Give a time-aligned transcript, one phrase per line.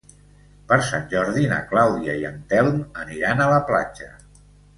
[0.69, 4.11] Per Sant Jordi na Clàudia i en Telm aniran a la platja.